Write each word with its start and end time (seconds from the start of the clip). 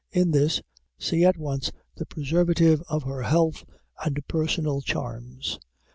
In 0.11 0.31
this, 0.31 0.63
see 0.97 1.23
at 1.25 1.37
once 1.37 1.71
the 1.93 2.07
preservative 2.07 2.81
of 2.89 3.03
her 3.03 3.21
health 3.21 3.63
and 4.03 4.19
personal 4.27 4.81
charms. 4.81 5.59